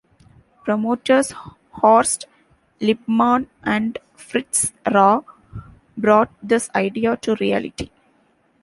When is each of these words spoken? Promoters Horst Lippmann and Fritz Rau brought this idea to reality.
Promoters 0.63 1.31
Horst 1.73 2.25
Lippmann 2.79 3.47
and 3.61 3.99
Fritz 4.15 4.73
Rau 4.91 5.23
brought 5.95 6.31
this 6.41 6.71
idea 6.73 7.15
to 7.17 7.35
reality. 7.35 7.91